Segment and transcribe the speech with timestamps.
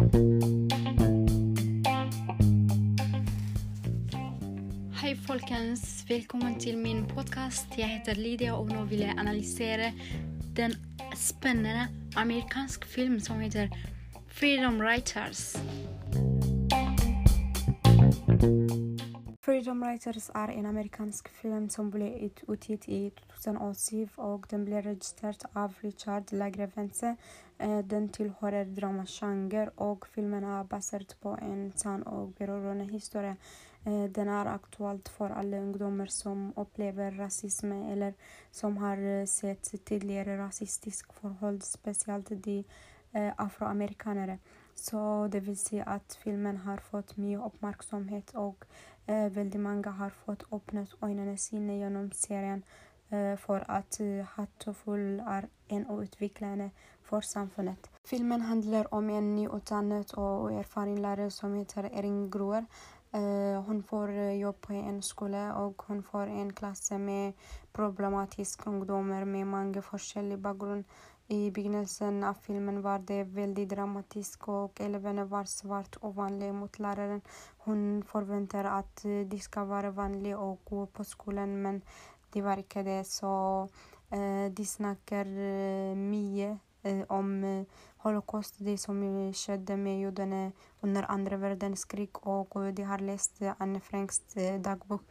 [0.00, 0.08] Hej
[5.26, 6.04] folkens!
[6.08, 7.66] Välkommen till min podcast.
[7.76, 9.92] Jag heter Lydia och nu vill jag analysera
[10.54, 10.74] den
[11.16, 13.70] spännande amerikansk film som heter
[14.28, 15.56] Freedom Writers.
[19.70, 23.12] Freedom Writers är en amerikansk film som blev utgiven i
[23.42, 27.16] 2007 och den blev regisserad av Richard Lagrevence.
[27.58, 33.36] Eh, den tillhör dramagenre och filmen är baserad på en sann och berörande historia.
[33.84, 38.14] Eh, den är aktuell för alla ungdomar som upplever rasism eller
[38.50, 42.64] som har eh, sett tidigare rasistisk förhåll, speciellt de
[43.36, 44.38] afroamerikaner.
[44.74, 48.64] Så det vill säga att filmen har fått mycket uppmärksamhet och
[49.10, 52.62] vill väldigt många har fått öppna ögonen sina genom serien
[53.08, 54.24] eh, för att eh,
[55.20, 56.70] är en outvecklande
[57.02, 57.90] för samfundet.
[58.04, 62.66] Filmen handlar om en nyutdannad och erfaren lärare som heter Erin Groer.
[63.12, 67.32] Eh, hon får jobb på en skola och hon får en klass med
[67.72, 70.84] problematiska ungdomar med många olika bakgrund.
[71.32, 76.78] I begynnelsen av filmen var det väldigt dramatiskt och eleverna var svart och vanliga mot
[76.78, 77.20] läraren.
[77.58, 81.82] Hon förväntar att eh, de ska vara vanliga och gå på skolan men
[82.32, 83.04] det var inte det.
[83.04, 83.68] Så
[84.10, 87.64] eh, de snackar eh, mycket eh, om eh,
[87.96, 93.80] Holocaust, det som eh, skedde med judarna under andra världskriget och de har läst Anne
[93.80, 95.02] Franks eh, dagbok.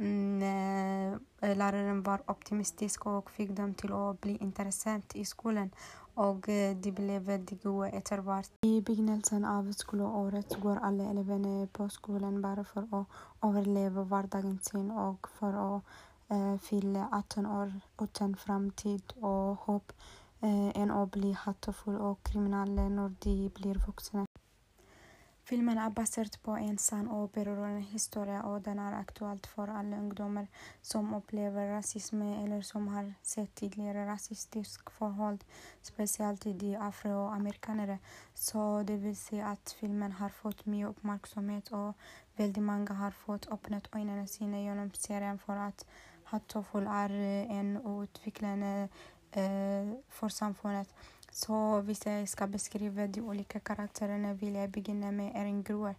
[0.00, 5.70] Eh, läraren var optimistisk och fick dem till att bli intressant i skolan
[6.14, 8.46] och det de blev väldigt goda eftervart.
[8.62, 13.06] I begynnelsen av skolåret går alla eleverna på skolan bara för att
[13.42, 15.82] överleva vardagen sin och för att
[16.28, 19.92] eh, fylla 18 år utan framtid och hopp
[20.40, 24.27] eh, än att bli hatfull och kriminell när de blir vuxna.
[25.48, 29.96] Filmen är baserad på en sann och berörande historia och den är aktuell för alla
[29.96, 30.46] ungdomar
[30.82, 35.46] som upplever rasism eller som har sett tidigare rasistiska förhållanden,
[35.82, 37.98] speciellt de afroamerikaner.
[38.34, 41.96] Så det vill säga att filmen har fått mycket uppmärksamhet och
[42.36, 45.86] väldigt många har fått öppna ögonen sina genom serien för att
[46.24, 47.10] Hattofull är
[47.50, 48.88] en utvecklande
[49.32, 50.94] eh, för samfundet.
[51.38, 55.94] Så visst, jag ska beskriva de olika karaktärerna vill jag börja med Erin Groer.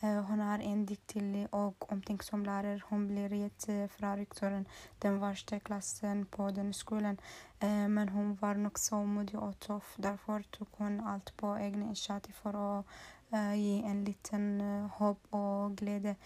[0.00, 2.80] E, hon är en diktig och omtänksam lärare.
[2.88, 4.64] Hon blir rädd från rektorn,
[4.98, 7.16] den värsta klassen på den skolan.
[7.60, 9.94] E, men hon var nog så modig och tuff.
[9.96, 12.86] Därför tog hon allt på egna initiativ för att
[13.30, 14.60] e, ge en liten
[14.92, 16.16] hopp och glädje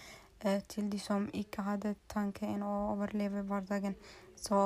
[0.67, 3.95] till de som inte hade tanken att överleva vardagen.
[4.37, 4.57] Så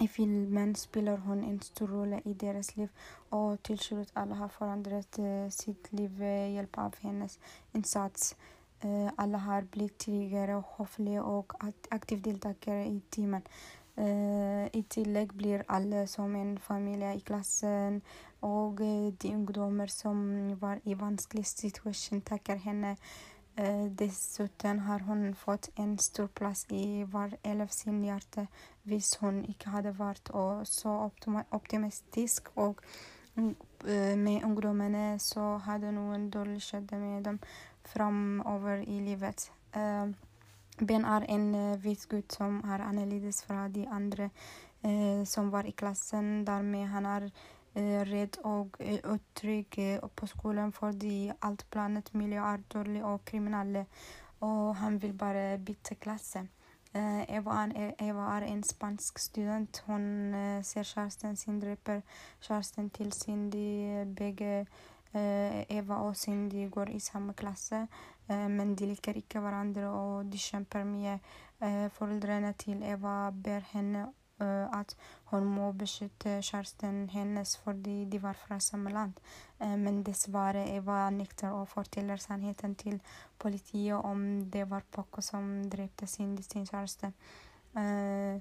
[0.00, 2.88] i filmen spelar hon en stor roll i deras liv
[3.28, 7.38] och till slut alla har förändrat eh, sitt liv med hjälp av hennes
[7.72, 8.36] insats.
[8.80, 11.52] Eh, alla har blivit tryggare och hoffliga och
[11.90, 13.42] aktivt deltagare i teamen.
[14.72, 18.00] I tillägg blir alla som en familj i klassen
[18.40, 18.74] och
[19.18, 22.96] de ungdomar som var i vansklig situation tackar henne
[23.56, 28.46] Eh, dessutom har hon fått en stor plats i var elevs hjärta.
[28.82, 30.30] Visst hon inte hade varit
[30.64, 31.10] så
[31.50, 32.80] optimistisk och
[33.34, 33.54] mm,
[33.86, 37.38] eh, med ungdomarna så hade nog en dålig skede med dem
[37.84, 39.50] framöver i livet.
[39.72, 40.06] Eh,
[40.78, 44.30] ben är en vit gud som har annorlunda från de andra
[45.26, 46.44] som var i klassen.
[46.44, 47.30] Därmed han är
[47.76, 53.04] Eh, rädd och eh, otrygg eh, på skolan för de allt planet miljö är dålig
[53.04, 53.84] och kriminell
[54.38, 56.36] och han vill bara byta klass.
[57.28, 59.82] Eva, Eva är en spansk student.
[59.86, 60.32] Hon
[60.64, 62.02] ser Kerstin Sindreper,
[62.40, 64.04] Kerstin till Cindy.
[64.04, 64.66] Bägge
[65.68, 67.72] Eva och Cindy går i samma klass
[68.26, 71.18] men de likar inte varandra och de kämpar med
[71.92, 74.12] föräldrarna till Eva ber henne
[74.44, 79.20] Äh, att hon må beskjuta kjæresten hennes fordi de var från samma land.
[79.60, 83.00] Äh, men dessvärre Eva nektar och fortäller sannheten till
[83.38, 87.12] politiet om det var Poco som dräpte sin, sin kjæreste.
[87.74, 88.40] Äh,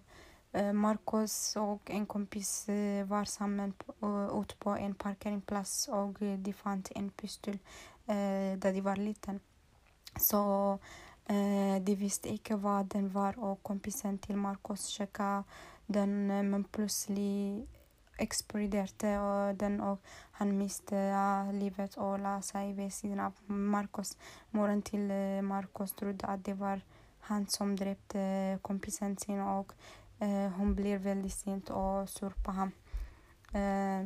[0.74, 2.68] Marcos och en kompis
[3.06, 3.74] var samman
[4.42, 7.58] ute på en parkeringsplats och de fann en pistol
[8.58, 9.40] där de var liten.
[10.16, 10.80] Så
[11.82, 15.44] de visste inte vad den var och kompisen till Marcos checkade
[15.86, 17.70] den eh, men plötsligt
[18.18, 20.02] exploderade den och
[20.32, 24.18] han miste ah, livet och la sig vid sidan av Marcos.
[24.52, 26.82] Moren till eh, Marcos trodde att det var
[27.20, 29.74] han som dräpte eh, kompisen sin och
[30.20, 32.72] eh, hon blev väldigt sint och sur på honom.
[33.54, 34.02] Eh,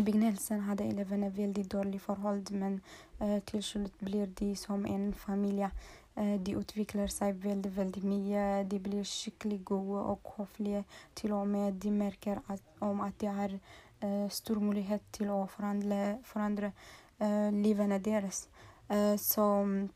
[0.00, 2.80] I begynnelsen hade eleverna väldigt dåligt förhållande men
[3.18, 5.68] eh, till slut blir de som en familj.
[6.16, 8.70] Eh, de utvecklar sig väldigt, väldigt mycket.
[8.70, 10.84] De blir skickligt goda och höfliga.
[11.14, 13.58] Till och med de märker att, om att de har
[14.00, 16.72] eh, stor möjlighet till att förändra, förändra
[17.18, 18.48] eh, livet deras.
[18.88, 19.88] Eh, så mm,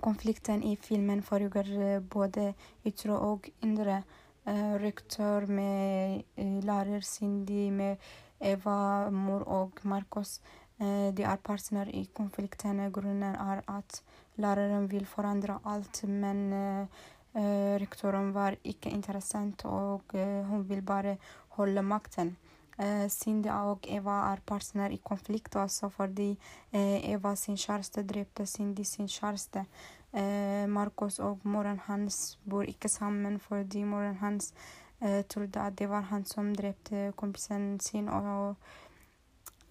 [0.00, 2.54] konflikten i filmen föregår eh, både
[2.84, 4.02] yttre och inre.
[4.44, 7.96] Eh, rektor med eh, lärare Cindy med
[8.38, 10.40] Eva, mor och Marcos.
[10.78, 12.92] Eh, de är partner i konflikten.
[12.92, 14.02] Grunden är att
[14.34, 16.86] läraren vill förändra allt men eh,
[17.34, 21.16] eh rektorn var icke intressant och eh, hon vill bara
[21.48, 22.36] hålla makten.
[22.78, 26.36] Eh, Cindy och Eva är partner i konflikt också fordi
[26.70, 29.64] eh, Eva sin kärste dräpte Cindy sin kärste.
[30.12, 34.54] Eh, Marcus och moren hans bor icke samman fordi moren hans
[35.00, 38.56] eh, trodde att det var han som dräpte kompisen sin och och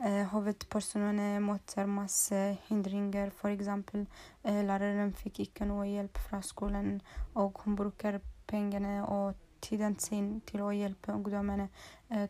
[0.04, 3.30] Eh, huvudpersonen möter massa eh, hindringar.
[3.30, 4.06] För exempel
[4.44, 7.02] eh, läraren fick icke någon hjälp från skolan
[7.34, 11.68] och hon brukar pengarna och tiden sin till att hjälpa ungdomarna.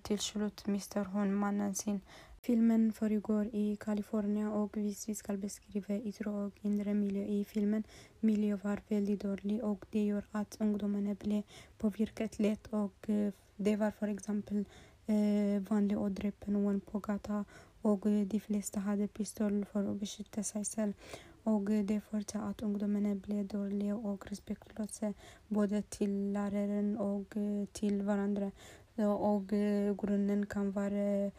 [0.02, 2.02] Till slut mister hon mannen sin.
[2.42, 7.84] Filmen föregår i Kalifornien och vi ska beskriva yttre och inre miljö i filmen.
[8.20, 11.44] Miljön var väldigt dålig och det gör att ungdomarna blev
[11.78, 13.10] påverkade lätt och
[13.56, 14.66] det var för exempel
[15.06, 17.46] eh, vanligt att dräpa någon på gatan
[17.82, 20.94] och eh, de flesta hade pistol för att beskydda sig själv.
[21.44, 25.14] Och eh, det förde att ungdomarna blev dåliga och respektlösa
[25.48, 28.52] både till läraren och eh, till varandra.
[29.20, 29.48] Och
[29.98, 31.32] grunden kan vara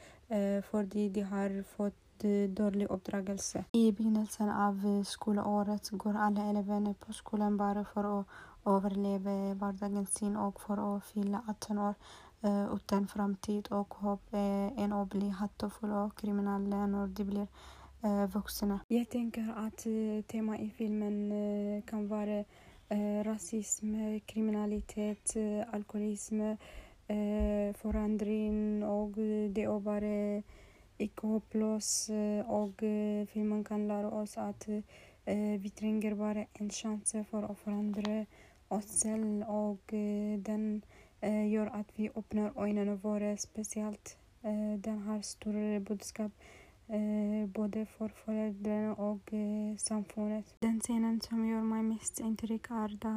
[0.62, 3.64] för att de har fått dålig uppdragelse.
[3.72, 8.26] I begynnelsen av skolåret går alla eleverna på skolan bara för att
[8.64, 11.94] överleva vardagen sin och för att fylla 18 år
[12.44, 14.34] Eh, utan framtid och hopp
[14.76, 17.46] än att bli hattefulla och kriminell när de blir
[18.02, 18.80] eh, vuxna.
[18.88, 21.32] Jag tänker att eh, temat i filmen
[21.86, 22.44] kan vara
[23.24, 25.36] rasism, kriminalitet,
[25.72, 26.40] alkoholism,
[27.74, 29.10] förändring och
[29.50, 30.42] det är bara
[30.98, 32.10] icke hopplös
[32.46, 32.80] och
[33.32, 34.68] filmen kan lära oss att
[35.58, 38.26] vi tränger bara en chans för att förändra
[38.68, 39.92] oss själva och
[40.38, 40.82] den
[41.24, 46.32] Eh, gör att vi öppnar ögonen våra speciellt eh, den har stor budskap
[46.88, 50.54] eh, både för föräldrarna och eh, samfundet.
[50.58, 53.08] Den scenen som gör mig mest intryck är då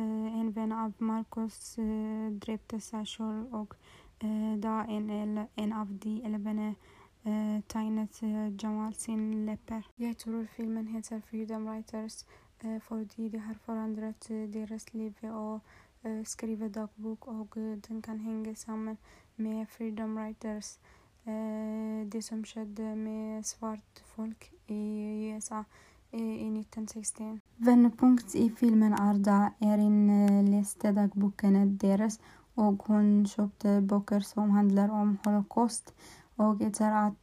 [0.00, 3.74] eh, en vän av Marcos eh, dräpte sig själv och
[4.18, 6.74] eh, då en, en av de eleverna
[7.22, 9.82] eh, tegnat eh, Jamal sin läppar.
[9.96, 12.24] Jag tror filmen heter Freedom Writers
[12.60, 15.60] eh, för de har förändrat eh, deras liv och
[16.02, 18.96] Eh, skriva dagbok och eh, den kan hänga samman
[19.36, 20.78] med Freedom Writers
[21.24, 25.64] eh, det som skedde med svart folk i USA
[26.10, 27.40] i 1960.
[27.56, 32.20] Vändpunkt i filmen är då Erin läste dagboken deras
[32.54, 35.94] och hon köpte böcker som handlar om Holocaust.
[36.36, 37.22] Och efter att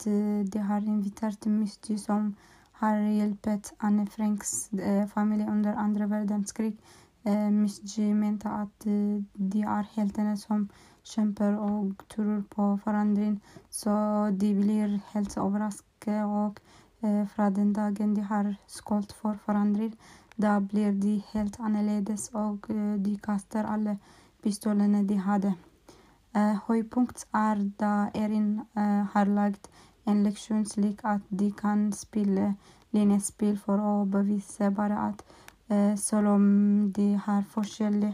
[0.52, 2.36] de har inviterat Misty som
[2.72, 4.70] har hjälpt Anne Franks
[5.14, 6.80] familj under andra världskriget.
[7.28, 10.70] Eh, Misty menar att eh, de är hjältarna som
[11.04, 13.40] kämpar och tror på förändring.
[13.70, 13.90] Så
[14.34, 16.60] de blir helt överraskade och
[17.00, 19.98] eh, från den dagen de har skålt för förändring
[20.36, 22.66] då blir de helt annorlunda och
[23.00, 23.98] de kastar alla
[24.44, 25.54] pistolerna de hade.
[26.68, 28.66] Höjdpunkt är då Erin
[29.14, 29.70] har lagt
[30.04, 32.54] en lektionslek att de kan spela
[32.90, 35.24] linjespel för att bevisa bara att
[35.68, 38.14] eh, om de har forskjellig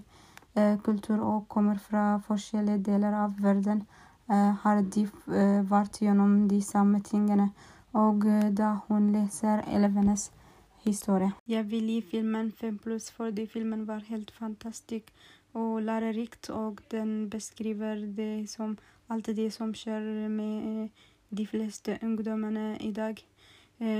[0.53, 3.85] eh, kultur och kommer från olika delar av världen
[4.29, 5.01] eh, har de
[5.37, 7.49] eh, varit genom de samma tingen
[7.91, 10.31] och då hon läser elevernas
[10.83, 11.31] historia.
[11.45, 15.13] Jag vill ge filmen 5 plus för det filmen var helt fantastisk
[15.51, 18.77] och lärorikt och den beskriver det som
[19.07, 20.89] allt det som sker med
[21.29, 23.21] de flesta ungdomarna idag.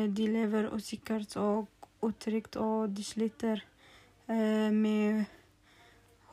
[0.10, 3.63] De lever osäkert och otryggt och det sliter
[4.27, 5.25] eh, med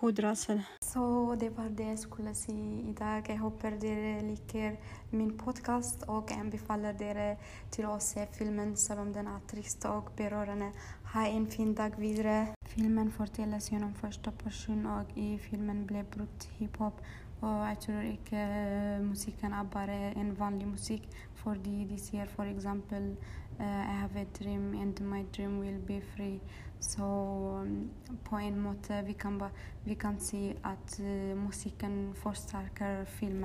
[0.01, 0.63] hudrasen.
[0.81, 3.25] Så det var det jag skulle säga idag.
[3.29, 4.77] Jag hoppas ni liker
[5.11, 7.39] min podcast och anbefaller er
[7.71, 10.73] till att se filmen som den är trist och berörande.
[11.13, 12.47] Ha en fin dag vidare.
[12.67, 17.01] Filmen förtäljes genom första person och i filmen blev brukt hiphop
[17.41, 22.47] och jag tror inte eh, musiken är bara en vanlig musik för de ser för
[22.47, 23.17] exempel
[23.61, 26.41] uh, I have a dream and my dream will be free
[26.81, 27.91] So um,
[28.25, 29.43] på en måte vi kan,
[29.85, 33.45] vi kan se att uh, musiken förstärker filmen.